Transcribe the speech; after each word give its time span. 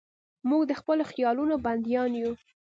موږ 0.49 0.61
د 0.67 0.71
خپلو 0.79 1.03
خیالونو 1.11 1.55
بندیان 1.65 2.11
یو. 2.21 2.31